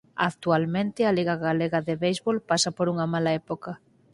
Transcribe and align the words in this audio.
Actualmente 0.29 1.01
a 1.05 1.11
Liga 1.17 1.35
Galega 1.45 1.79
de 1.87 1.95
Béisbol 2.03 2.37
pasa 2.49 2.69
por 2.77 2.87
unha 2.93 3.09
mala 3.13 3.31
época. 3.41 3.71